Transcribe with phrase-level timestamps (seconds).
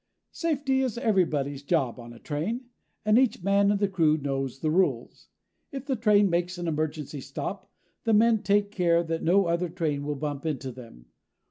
[0.31, 2.65] Safety is everybody's job on a train,
[3.05, 5.27] and each man in the crew knows the rules.
[5.71, 7.69] If the train makes an emergency stop,
[8.03, 11.05] the men take care that no other train will bump into them.